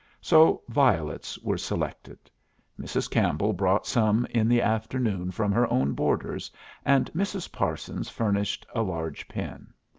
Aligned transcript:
So 0.23 0.63
violets 0.67 1.37
were 1.43 1.59
selected; 1.59 2.17
Mrs. 2.79 3.07
Campbell 3.07 3.53
brought 3.53 3.85
some 3.85 4.25
in 4.31 4.47
the 4.49 4.59
afternoon 4.59 5.29
from 5.29 5.51
her 5.51 5.71
own 5.71 5.93
borders, 5.93 6.49
and 6.83 7.13
Mrs. 7.13 7.51
Parsons 7.51 8.09
furnished 8.09 8.65
a 8.73 8.81
large 8.81 9.27
pin. 9.27 9.75